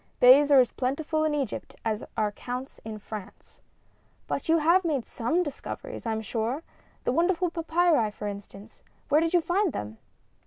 [0.19, 3.61] "Beys are as plentiful in Egypt as are counts in France."
[4.25, 6.63] "But you have made some discoveries, I am sure.
[7.03, 9.99] The wonderful papyri, for instance where did you find them?"